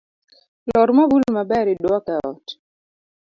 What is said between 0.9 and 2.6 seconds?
mabul maber iduok eot